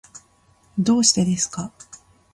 [0.79, 1.71] どうしてですか。